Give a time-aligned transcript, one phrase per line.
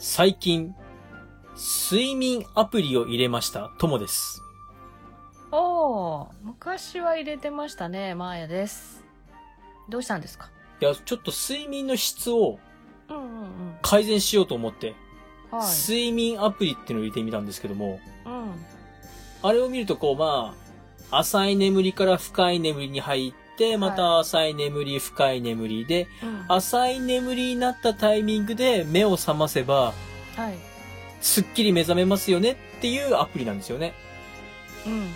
[0.00, 0.76] 最近、
[1.56, 4.40] 睡眠アプリを入れました、ともです。
[5.50, 9.04] おー、昔は入れてましたね、マーヤです。
[9.88, 10.50] どうしたんですか？
[10.80, 12.60] いや、ちょっと睡眠の質を。
[13.82, 14.94] 改善しようと思って、
[15.50, 15.66] はい。
[15.66, 18.52] 睡眠アプリっていうのを入れてみたんですけども、うん。
[19.42, 20.54] あれを見るとこう、ま
[21.10, 26.44] あ、浅い眠りから深い眠りに入って、また浅い眠り、深い眠りで、うん。
[26.48, 29.92] 浅い眠りになったタイミングで目を覚ませば、
[30.36, 30.54] はい。
[31.20, 33.92] すっきり目覚めますよねっていうアプリなんですよね。
[34.86, 35.10] うん。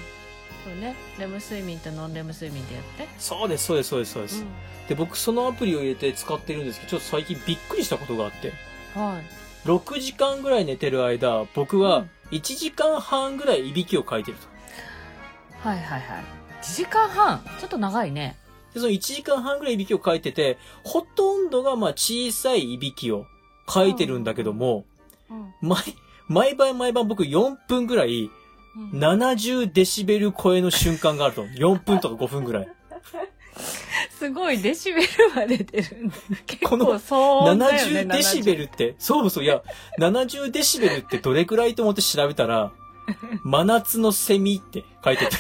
[0.65, 0.95] そうね。
[1.19, 3.09] レム睡眠とノンレム睡眠でやって。
[3.19, 4.45] そうです、そうです、そうです、そうです。
[4.89, 8.53] で、僕そのアプリを入れて使ってるんですけど、ちょっと最近びっくりしたことがあって、
[8.97, 9.03] うん。
[9.03, 9.23] はい。
[9.65, 15.69] 6時間ぐらい寝てる間、僕うはん1時間半ぐらいいびきをかいてると。
[15.69, 16.25] はいはいはい。
[16.63, 17.41] 1時間半？
[17.61, 18.37] ちょっと長いね。
[18.73, 23.27] で、その1時間半ぐらいいびきをかいてて、ほとんどがまあ小さいいびきを
[23.67, 24.85] かいてるんだけども、
[25.29, 25.55] うん。
[25.61, 25.83] 毎、
[26.29, 28.31] 毎晩毎晩僕4分ぐらい
[28.77, 31.45] うん70デシベル超えの瞬間があると。
[31.45, 32.69] 4分とか5分ぐらい。
[34.19, 36.15] すごいデシベルまで出るんだ。
[36.47, 38.01] 結この構そうだよね。
[38.01, 39.63] 70デシベルって、そうそう、いや、
[39.99, 42.73] 70デシベルってどれくらいと思って調べたら、
[43.43, 45.37] 真夏のセミって書いてて。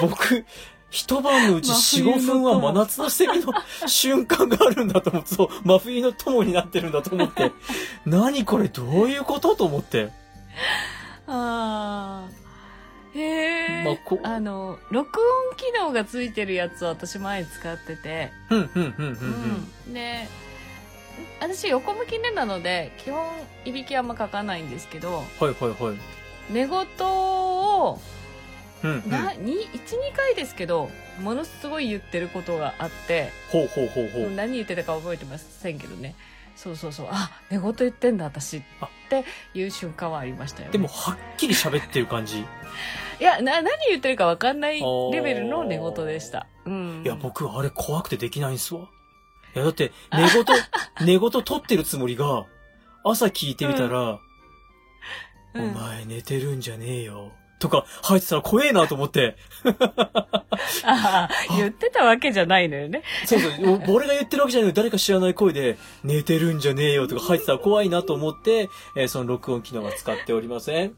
[0.00, 0.44] 僕、
[0.90, 3.52] 一晩のうち4、5分は真夏のセミの
[3.86, 7.52] 瞬間があるんだと思って、そう、真冬の友になってるんだと思って、
[8.06, 9.54] 何これどういうこと？
[9.56, 10.10] と思って。
[11.26, 12.46] ああ。
[13.14, 20.28] へえ、まあこあの、録音機能がついてるやつを私前使ってて、うん、うん、うん、うん、で、
[21.40, 23.26] 私横向き寝なので、基本
[23.64, 25.96] いびきあんまかかないんですけど、はい、はい、はい。
[26.50, 28.00] 寝言を、
[28.82, 29.10] うん、うん。
[29.10, 34.30] な、に、1、2回ですけど、ものすごい言ってることがあって、ほうほうほうほう。
[34.30, 36.14] 何言ってたか覚えてませんけどね。
[36.56, 37.08] そうそうそう。
[37.10, 38.56] あ、寝言言ってんだ、私。
[38.58, 38.60] っ
[39.08, 39.24] て
[39.54, 40.72] いう瞬間はありましたよ、ね。
[40.72, 42.40] でも、はっきり喋ってる感じ。
[43.20, 44.80] いや、な、何言ってるか分かんない
[45.12, 46.46] レベルの寝言でした。
[46.64, 47.02] うん。
[47.04, 48.88] いや、僕、あれ怖くてできないんすわ。
[49.54, 50.44] いや、だって、寝言、
[51.06, 52.46] 寝言取ってるつもりが、
[53.04, 54.20] 朝聞いてみたら、うん、
[55.62, 57.32] お前寝てるんじゃねえよ。
[57.58, 59.36] とか、入ってたら怖えなと思って、
[60.84, 63.02] ああ、言ってたわけじゃないのよね。
[63.24, 70.94] そうそう、お俺が言ってるわけじゃないのに誰か知らない声で、寝てるんじゃねえよとか入ってたら怖いなと思って、えーその録音機能は使っておりません。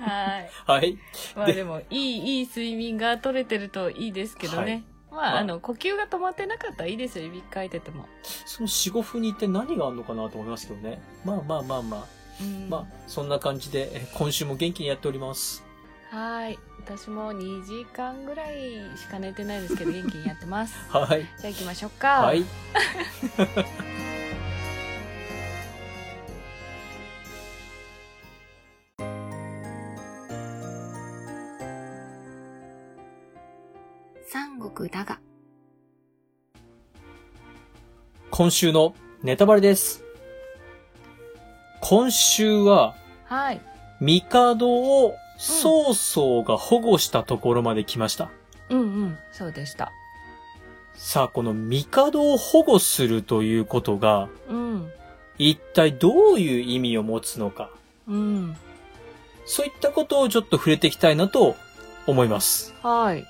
[0.00, 0.50] はい。
[0.66, 0.98] はい。
[1.36, 4.84] まあででも、いい、いい睡眠が取れてるといいですけどね。
[5.10, 8.06] まあ、まああの、呼吸が止まってなかったらいいですよ、指かいてても。
[8.46, 11.00] その4、5分に一体何があるのかなと思いますけどね。
[11.24, 12.15] まあまあまあまあ。
[12.40, 12.68] うん。
[12.68, 15.64] まあ、そんな感じで、えー今週も元気にやっております。
[16.10, 16.58] はい。
[16.78, 18.56] 私も2時間ぐらい
[18.96, 20.74] しか寝てないですけど、元気にやってます。
[20.90, 21.26] はい。
[21.40, 22.22] じゃあ行きましょうか。
[22.22, 22.44] はい。
[34.28, 35.18] 三国だが。
[38.30, 40.05] 今週のネタバレです。
[41.88, 43.60] 今週は、はい。
[44.00, 48.28] 帝を曹操が保護したところまで来ました。
[48.70, 49.18] うんうん。
[49.30, 49.92] そうでした。
[50.94, 54.90] さあ、この帝を保護するということが、うん。
[55.38, 57.70] 一体どういう意味を持つのか。
[58.08, 58.56] うん。
[59.44, 61.54] そういったことをちょっと触れていきたいなと
[62.08, 62.74] 思います。
[62.82, 63.24] はい。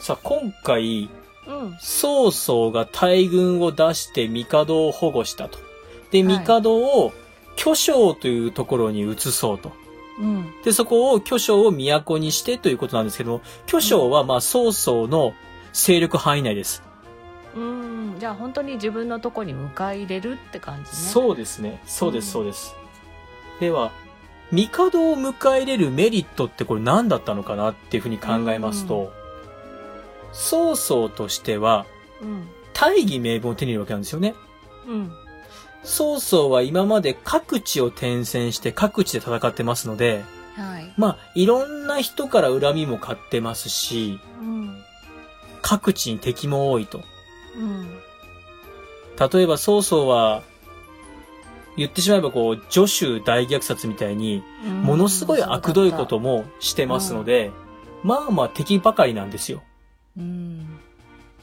[0.00, 1.08] さあ、今回、
[1.46, 1.76] うん。
[1.78, 5.73] 曹操が大軍を出して帝を保護したと。
[6.22, 7.12] で、はい帝を
[7.56, 9.72] 巨匠というところに移そうと。
[10.20, 10.46] うん。
[10.64, 15.34] で、そこを巨匠を都にしてということなんですけども、巨匠はまあ曹操の
[15.72, 16.82] 勢力範囲内です。
[17.56, 18.16] うん。
[18.18, 20.86] じゃあ本当に自分のとこに迎え入れるって感じね。
[20.90, 20.94] う。
[20.94, 21.80] そうですね。
[21.86, 22.76] そうです、うんそうです。
[23.60, 23.90] では、
[24.52, 29.12] 帝を迎え入れるメリットってこれ何だったのかなっていうふうに考えますと、
[30.32, 31.86] 曹操としては
[32.20, 32.48] うん。
[32.72, 34.34] 大義名分を手に入れるわけなんですよね。
[34.86, 35.23] うん。
[35.84, 40.24] 曹操は今まで各地を転戦して各地で戦ってますので、
[40.56, 40.92] はい。
[40.96, 44.82] まあ、いろんな人から恨みも買ってますし、うん。
[45.62, 47.02] 各地に敵も多いと。
[47.56, 47.88] うん。
[49.32, 50.42] 例えば曹操は、
[51.76, 54.42] 言ってしまえばこう、助手大虐殺みたいに、
[54.82, 57.50] ものすごい悪どいこともしてますので、
[58.04, 59.62] まあまあ敵ばかりなんですよ。
[60.16, 60.53] うん。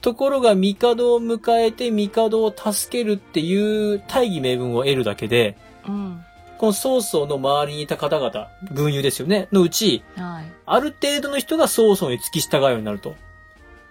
[0.02, 5.58] ところが帝を迎えて帝を助けるっていう大義名分を得るだけで、
[5.88, 6.24] うん。
[6.58, 10.46] この曹操の周りにいた方々、軍友ですよね、のうち、はい。
[10.66, 13.16] ある程度の人が曹操に付き従うようになると。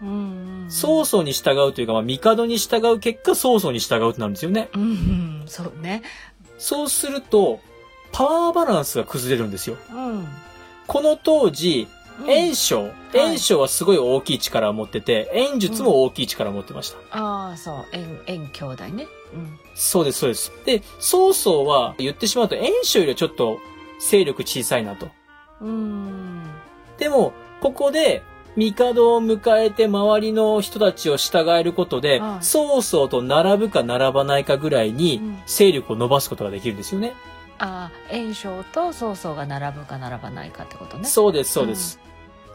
[0.03, 4.69] うんうんうん曹操に従うというか、まあ、帝に従う結果、曹操に従うとなるんですよね。
[4.73, 6.03] うんうん、そうね。
[6.59, 7.61] そうすると、
[8.13, 9.77] パワーバランスが崩れるんですよ。
[9.93, 10.29] うん。
[10.87, 11.89] この当時、
[12.27, 16.99] 袁紹、い袁紹はすごい大きい力を持ってて、袁術も大きい力を持ってました。
[17.11, 19.07] ああ、そう、縁、縁兄弟ね。
[19.35, 19.59] うん。
[19.75, 20.53] そうです、そうです。
[20.65, 23.59] で、曹操は言ってしまうと、袁紹よりはちょっと
[24.01, 25.09] 勢力小さいなと。
[25.61, 26.43] うん。
[26.99, 28.23] でも、ここで、
[28.57, 37.15] 帝を迎えて周りの人たちを従えることで、はい曹操と並ぶか並ばないかぐらいにうん勢力を伸ばすことができるんですよね。
[37.59, 41.05] ああ、炎章と曹操が並ぶか並ばないかってことね。
[41.05, 41.99] そうです、そうです。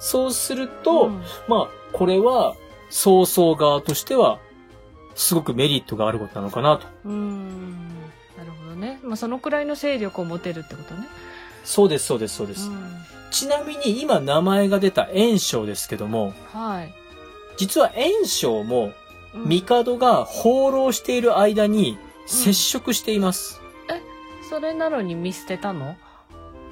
[0.07, 2.56] そうすると、うんまあ、これは、
[2.92, 4.38] 曹操側としては、
[5.16, 6.86] すごくメリットがあることなのかなと。
[7.06, 7.88] うん。
[8.38, 9.00] なるほどね。
[9.04, 11.07] まあ、そのくらいの勢力を持てるってことね。
[11.63, 12.69] そうです、そうです、そうです。
[13.31, 16.94] ちなみに今名前が出た袁紹ですけども、はい。
[17.58, 18.92] 実は袁紹も、
[19.34, 23.60] うん帝が放浪している間に接触しています。
[24.50, 25.98] それなのに見捨てたの？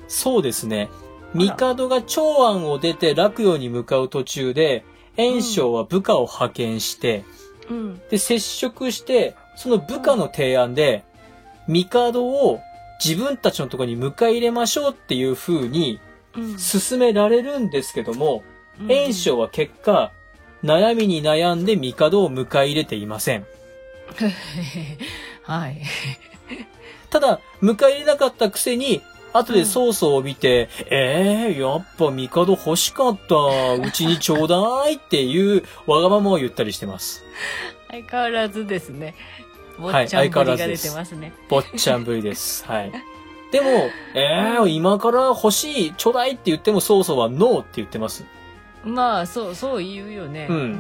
[0.07, 0.89] そうですね。
[1.33, 4.85] 帝が長安を出て洛陽に向かう途中で、
[5.17, 7.23] 袁紹は部下を派遣して、
[7.69, 8.01] うん。
[8.09, 11.03] で、接触して、その部下の提案で、
[11.67, 12.59] 帝を
[13.03, 15.99] 自分たちのところに迎え入れましょうっていう風に。
[16.57, 18.43] 進められるんですけども、
[18.87, 20.11] 袁紹は結果、
[20.63, 23.45] 悩みに悩んで帝を迎え入れていません。
[25.43, 25.81] はい。
[27.09, 29.01] ただ、迎え入れなかったくせに、
[29.33, 33.35] 後で曹操を見て、ええー、やっぱ帝欲しかった、
[33.73, 37.23] うちにちょうだいっていうわがままを言ったりしてます。
[37.89, 39.15] 相変わらずですね。
[39.79, 41.33] 坊はいちゃんぶりが出相変わらずですてますね。
[41.49, 42.65] 坊っちゃんぶりです。
[42.69, 42.91] はい。
[43.51, 43.67] でも、
[44.13, 48.25] ええー、今から欲しい、ちょうだいって言っても曹操はノーって言ってます。
[48.83, 50.47] まあ、そう、そう言うよね。
[50.49, 50.79] うん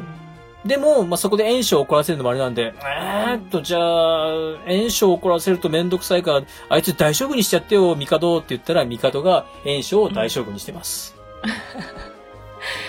[0.65, 4.31] でも、まあ、そこで袁紹を怒らせるのもあれなんで、えーっと、じゃあ、
[4.65, 11.15] 袁紹を怒らせるとめんどくさいから、あいつ大将軍にしちゃってよ、帝って言ったら、帝が袁紹を大将軍にしてます。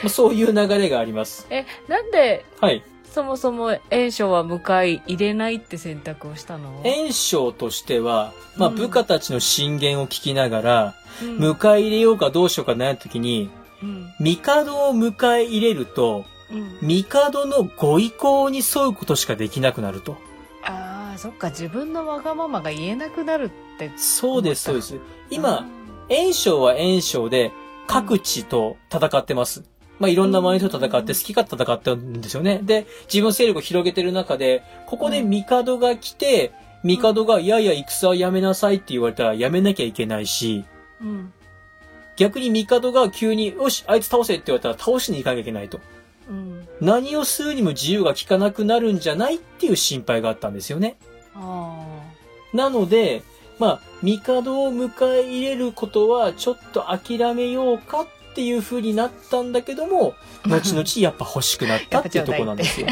[0.03, 1.47] まあそういう流れがあります。
[1.51, 2.85] え、なんで、はい。
[3.11, 6.81] そもそも袁紹は迎え入れないって選択をしたの？
[6.85, 13.51] 袁紹としては、まあ、うん部下たちの進言を聞きながら、うん迎え入れようかどうしようか悩んだ時に、
[13.83, 14.13] うん。
[14.19, 16.79] 帝を迎え入れると、うん。
[16.87, 20.17] 帝のご意向に沿うことしかできなくなると。
[20.63, 23.91] ああ、そっか、自分のわがままが言えなくなるって。
[23.97, 24.99] そうです、そうです。
[25.31, 25.67] 今、うん、
[26.09, 27.53] 袁紹は袁紹で
[27.87, 29.65] 各地と戦ってます。
[29.99, 32.61] まあ、いろんな周りと戦って好き勝手戦ってるんですよね。
[32.63, 36.53] で、自分の勢力を広げてる中で、ここで帝が来て、
[36.83, 40.65] 帝が、いやいや、戦はやめなさいって言われたらやめなきゃいけないし、
[41.01, 41.33] うん。
[42.17, 45.81] 逆に帝が急に、よし、あいつ倒せって言われたら倒しに行かなきゃいけないと。
[46.29, 46.69] うん。
[46.81, 50.97] 何をするにも自由が利かなくなるんじゃないっていう心配があったんですよね。
[51.35, 51.87] あ
[52.53, 53.23] なので、
[53.59, 60.15] まあ、帝を迎え入れることはちょっと諦めようかっていう風になったんだけども、
[60.47, 62.89] 後々やっぱ欲しくなったっていうところなんですよ。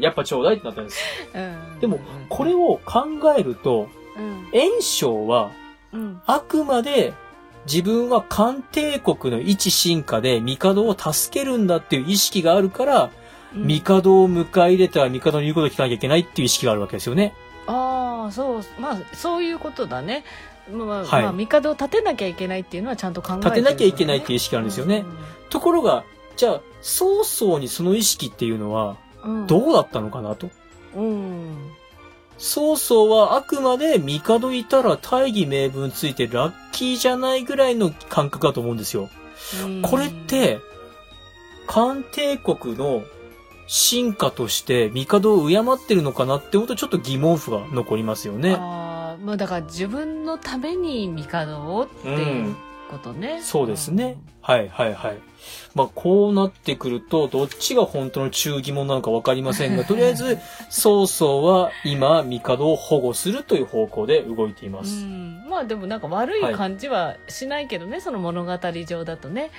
[0.00, 1.00] やっぱちょうだいってなったんです。
[1.34, 1.38] あ。
[1.38, 1.80] うん。
[1.80, 1.98] でも、
[2.28, 3.06] これを考
[3.36, 4.48] えると、うん。
[4.52, 5.50] 袁紹は
[5.92, 6.20] うん。
[6.26, 7.14] あくまで
[7.66, 13.10] 自分は漢帝国の一進化で帝を助けるんだっていう意識があるから、うん
[13.54, 17.34] 帝を迎え入れたら帝の言うことを聞かなきゃいけないっていう意識があるわけですよね。
[17.68, 20.24] ああ、そう、まあ、そういうことだね。
[20.72, 25.04] まあ、はいまあ、帝を立てなきゃいけないっていうのはちゃんと考えて立てなきゃいけないっていう意識があるんですよね。
[25.50, 26.04] ところが、
[26.36, 29.46] じゃあ、曹操にその意識っていうのは、うん。
[29.46, 30.50] どうだったのかなと。
[30.96, 31.70] うん。
[32.38, 39.08] 曹操はあくまで帝いたら大義名分ついてラッキーじゃないぐらいの感覚だと思うんですよ。
[39.62, 40.58] うんこれっ、て、
[41.66, 43.04] 漢帝国の
[43.66, 48.54] 進化として帝を敬ってるのかなって思うとちょっと疑問符が残りますよね。
[48.54, 52.54] ああ、まあだから自分のために帝をっていう
[52.98, 53.40] ことね。
[53.42, 54.16] そうですね。
[54.40, 55.18] はいはいはい。
[55.74, 60.38] まあこうなってくると、どっちが本当の忠義者なのかわかりませんが、 とりあえず、
[60.70, 65.04] 曹操は今、帝を保護するという方向で動いていまうす。
[65.04, 65.46] ん。
[65.48, 68.52] まあでもなんか悪い感じはしないけどね、その物語
[68.86, 69.50] 上だとね。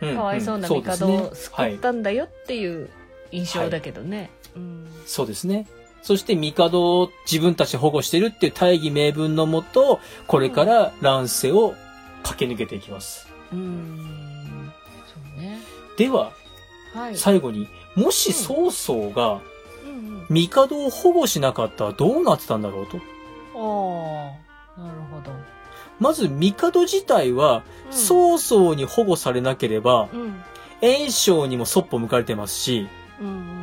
[0.00, 2.90] うんかわいそうなうん帝を救はいったんだよっていう
[3.30, 4.30] 印象だけどね。
[4.56, 4.86] うん。
[5.06, 5.68] そうですね。
[6.02, 11.74] そして帝を自分たちで保護してるっていう大義名分のもと、これから乱世を
[12.22, 13.28] 駆け抜けていきます。
[13.52, 14.72] うん。
[15.06, 15.60] そうね。
[15.96, 16.32] では、
[16.94, 17.16] はい。
[17.16, 19.40] 最後に、もし曹操が。
[20.28, 22.96] 帝を保護しなかったらどうなってたんだろうと。
[22.96, 23.00] あ
[24.78, 25.32] あ、なるほど。
[26.00, 30.42] まず、帝自体は、うん曹操に保護されなければ、うん。
[30.80, 32.88] 炎章にもそっぽ向かれてますし、
[33.20, 33.61] うんうん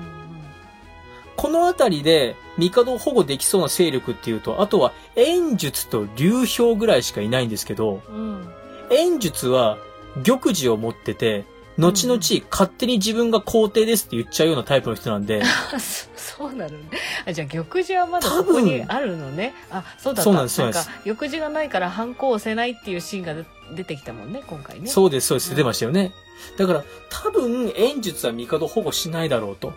[1.40, 9.20] このあたりで、帝を保護できそうな勢力っていうと、あとは、炎術と流氷ぐらいしかいないんですけど、うん。
[9.20, 9.78] 術は、
[10.26, 11.46] 玉璽を持ってて、
[11.78, 12.20] 後々、
[12.52, 16.90] 勝手に自分が皇帝ですって言っちゃうようなタイプの人なんで、あそそうなのね。
[17.26, 19.54] あ、じゃあ玉璽はまだそこにあるのね。
[19.72, 20.24] あ、そうだった。
[20.24, 24.88] そうなんですなんか、玉璽がないから反抗を押せないっていうシーンが出出てきたもんね、今回ね。
[24.88, 26.12] そうです、そうです、うん出てましたよね。
[26.58, 29.74] だから、多分、炎術は帝保護しないだろうと。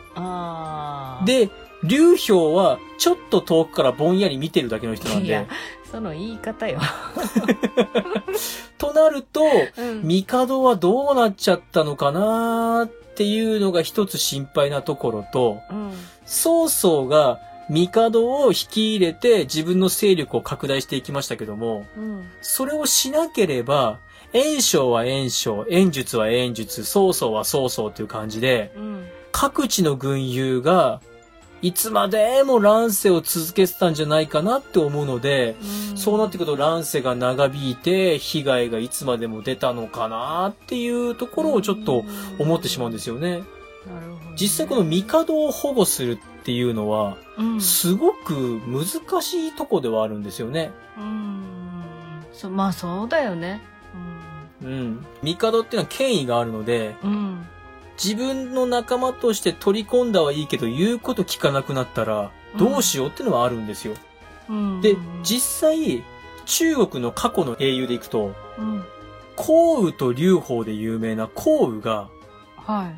[1.25, 1.51] で、
[1.85, 5.49] 流氷は、ちょっと遠くからぼんやり見てるだけの人なんいやで、
[5.91, 6.81] その言い方よ。
[8.79, 9.43] となると、
[9.77, 10.03] うん。
[10.09, 15.93] 帝はどうなっちゃったのかなっていうのが一つ心配なところと、うん。
[16.25, 17.39] 曹操が
[17.69, 22.31] 帝を引き入れて自分の勢力を拡大していきましたけども、うん。
[22.41, 23.99] それをしなければ、
[24.33, 29.07] 炎章は炎章、炎術は炎術、曹操は曹操という感じで、うん。
[29.31, 31.01] 各地の軍友が、
[31.61, 35.55] いつまでも乱世を続けてたんじゃないかなって思うので、
[35.93, 42.05] うんそうなってくると乱世が長引いて、被害がいつまでも出たのかなっていうところをちょっと
[42.39, 43.31] 思ってしまうんですよね。
[43.31, 43.43] なる
[44.17, 44.37] ほどね。
[44.41, 50.73] 実際この帝を保護するっていうのは、うん、すごく難しいとこではあるんですよね。
[50.99, 51.45] うん。
[52.33, 53.63] そまあそうだよね。
[54.63, 55.07] うん。
[55.23, 57.11] 帝っていうのは権威があるので、うん。
[57.11, 57.47] うん。
[58.03, 63.95] 自分の仲間として取り込んだはいいけど、言うこと聞かなくなったら、どうしようっていうのはあるんですよ。
[64.49, 64.81] うん。
[64.81, 66.03] で、実際、
[66.47, 68.85] 中国の過去の英雄でいくと、うん。
[69.37, 72.09] 項羽と劉邦で有名な項羽が、
[72.57, 72.95] はい。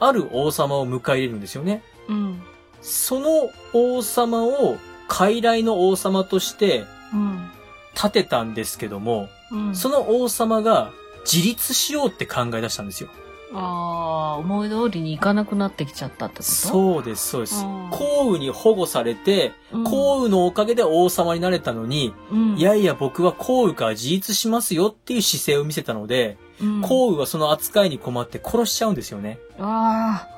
[0.00, 1.82] ある王様を迎え入れるんですよね。
[2.08, 2.42] うん。
[2.80, 4.76] その王様を、
[5.08, 7.50] 傀儡の王様としてうん。
[7.94, 9.74] 立てたんですけども、うん。
[9.74, 10.90] その王様が
[11.24, 13.08] 自立しようって考え出したんですよ。
[13.56, 16.48] ああ、思い通りにいかなくなってきちゃったってこと？
[16.48, 17.88] そうです、そうですうん。
[17.90, 22.56] 項羽に保護されて、うん項羽のおかげで王様になれたのに、うん。
[22.56, 29.38] いやいや僕は項羽から自立しますよっていう姿勢を見せたので、うん、項羽はその扱いに困って殺しちゃうんですよね。
[29.60, 30.28] あ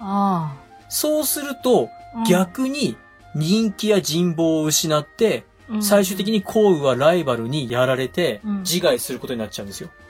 [0.00, 0.56] あ。
[0.56, 0.56] あ
[0.90, 2.24] そうすると、あ。
[2.28, 2.96] 逆に
[3.34, 9.88] 人気や人望を失って、うん、最終的に項羽はライバルにやられてうん、自害することになっちゃうんですよ。
[9.88, 10.03] あ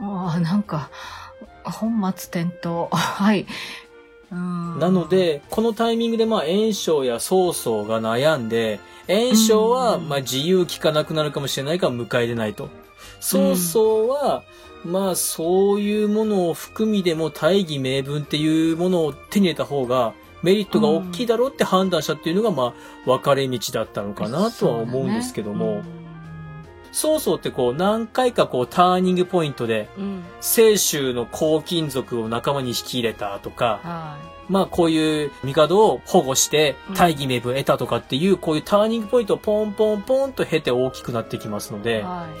[0.00, 0.90] あ、なんか、
[1.64, 2.88] 本末転倒。
[2.94, 3.46] はい。
[4.30, 8.78] うんなの、で、このタイミングでまあ炎章や曹操が悩んで、
[9.08, 12.68] 炎章はうんまあ自由聞かなくなるかもしれないから迎え入れないと。
[13.20, 14.42] 曹操は、
[14.84, 20.12] まあそういうものを含みでも大義名分っていうものを手に入れた方が
[20.42, 22.74] メリットが大きいだろうって判断したっていうのがまあ
[23.06, 25.82] 分かれ道だったのかなとは思うんですけども、
[26.92, 30.04] 曹操ってこう何回かこうターニングポイントでうん。
[30.04, 30.24] うん。
[30.40, 34.18] 清州の黄金族を仲間に引き入れたとか、は
[34.48, 41.82] まあこういう帝を保護してうん大義名分を得たとかっていうこういうターニングポイントをポンポンポンと経て大きくなってきますのい。
[41.82, 42.40] で、はい。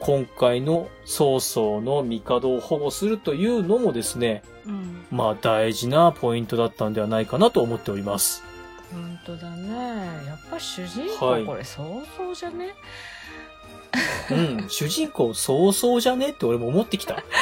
[0.00, 5.04] 今回の曹操の帝を保護するというのもですね、うん。
[5.10, 8.44] まあ大事なポイントだったんではないかなと思っております。
[8.92, 10.26] 本当だね。
[10.26, 12.74] やっぱ主人公、はいこれ想像じゃね？
[14.30, 16.30] うん、主人公曹操じゃね？
[16.30, 17.22] って俺も思ってきた。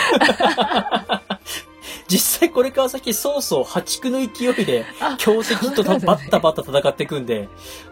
[2.09, 7.49] 実際これから先曹操破竹の勢いであ強敵とそうなんだねバッタバッタ戦っていくんで、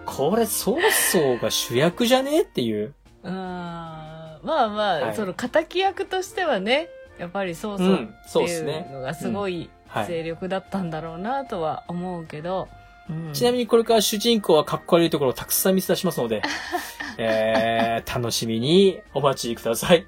[0.07, 0.79] これ曹
[1.13, 2.43] 操が主役じゃね？
[2.43, 2.95] っていう。
[3.25, 7.99] あーまあまあ、はいその敵役としてはね、やっぱりそうそうっ
[8.33, 8.87] ていですね。
[8.91, 10.07] うのがすごいはい。
[10.07, 12.69] 勢力だったんだろうなとは思うけど、
[13.11, 16.43] うんちなみにこれから主人公はかっこ悪いところをたくさん見せ出しますので、
[17.19, 20.07] えー、楽しみにお待ちください。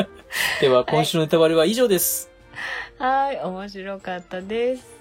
[0.60, 2.30] では、今週のネタバレは以上です。
[2.98, 4.98] はい、面白かったです。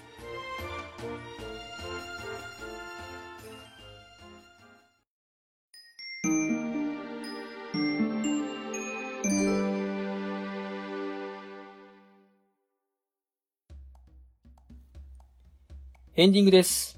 [16.20, 16.97] エンディングです。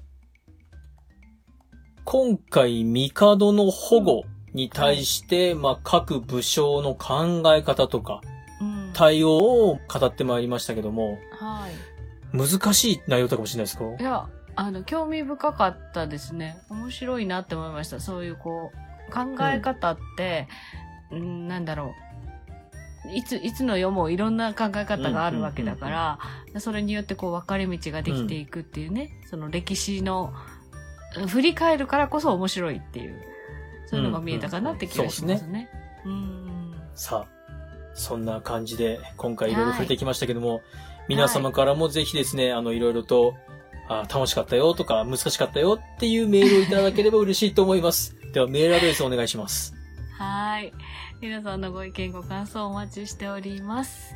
[2.12, 8.20] 今回、帝の保護に対して、まあ、各武将の考え方とか、
[8.60, 11.68] うん対応を語ってまいりましたけども、は
[12.32, 12.36] い。
[12.36, 13.84] 難しい内容だかもしれないですか？
[13.96, 16.56] いや、あの、興味深かったですね。
[16.68, 18.00] 面白いなって思いました。
[18.00, 18.72] そういうこ
[19.08, 20.48] う、考え方って、
[21.12, 21.94] うん、なんだろ
[23.06, 23.14] う。
[23.14, 26.18] いつ、いつの世もいろんな考え方があるわけだから、
[26.58, 30.32] それによってこう分かれ道ができていくっていうね、その歴史の、
[31.26, 33.20] 振り返るからこそ面白いっていう、
[33.86, 35.68] そういうのが見えたかなって気がしますね。
[36.04, 36.74] うん。
[36.94, 37.40] さあ、
[37.94, 40.62] そんな感じで、今回いろいろ触れてきましたけども、
[41.08, 43.34] 皆様からもぜひですね、あの、いろいろと、
[43.88, 48.16] あ楽しかったよとか、難しかったよっていうメールをいただければ嬉しいと思います。
[48.32, 49.74] では、メールアドレスお願いします。
[50.16, 50.72] はい。
[51.20, 54.14] 皆さんのご意見、ご感想お待ちしております。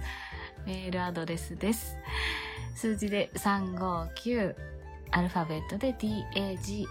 [0.67, 1.97] メールアドレスです。
[2.77, 4.55] 数字で359、
[5.14, 6.87] アルファベットで DAGA、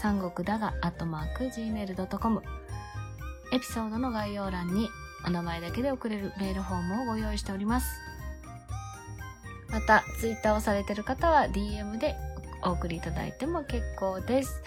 [0.00, 2.42] 三国だが、アットマーク、gmail.com。
[3.52, 4.88] エピソードの概要欄に、
[5.26, 7.88] お名前だけで送れるメールフォームをご用意しております。
[9.70, 12.14] また、ツイッターをされている方は DM で
[12.62, 14.62] お送りいただいても結構です。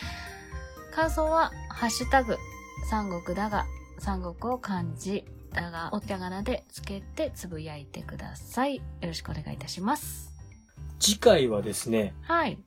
[0.92, 2.36] 感想は、ハッシュタグ、
[2.90, 3.68] 三国だが、
[4.00, 5.24] 三国を漢字、
[5.54, 8.76] だが、お手柄でつけてつぶやいてください。
[8.76, 10.29] よろしくお願いいたします。
[11.00, 12.58] 次回はですね、はい。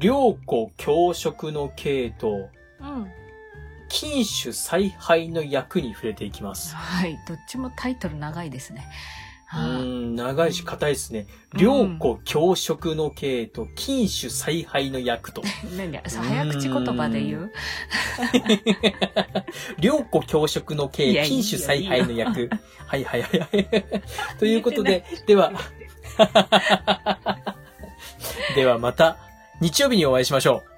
[0.00, 3.06] 良子教職の系と、うん。
[3.88, 6.74] 禁酒采配の役に触れていきます。
[6.74, 7.18] はい。
[7.26, 8.86] どっちもタイトル長いですね。
[9.56, 11.26] うん、長いし硬いですね。
[11.54, 15.42] うん良子教職の系と、禁酒采配の役と。
[15.78, 17.52] 何だ早口言葉で言う
[19.80, 22.50] 良子教職のい系、や禁酒采配の役。
[22.86, 23.64] は いはいはいはい。
[24.38, 25.52] と言いうことで、では、
[28.54, 29.18] ではまた、
[29.60, 30.62] 日曜日にお会いしましょ